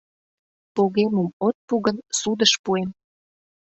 [0.75, 2.89] —Погемым от пу гын, судыш пуэм.